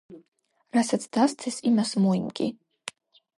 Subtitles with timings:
[0.77, 2.49] რასაც დასთეს იმას მოიმკი